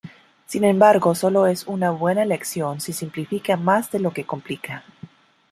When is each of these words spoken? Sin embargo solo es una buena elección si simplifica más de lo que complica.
Sin 0.47 0.63
embargo 0.63 1.13
solo 1.13 1.45
es 1.45 1.67
una 1.67 1.91
buena 1.91 2.23
elección 2.23 2.81
si 2.81 2.91
simplifica 2.91 3.55
más 3.55 3.91
de 3.91 3.99
lo 3.99 4.09
que 4.11 4.23
complica. 4.25 4.83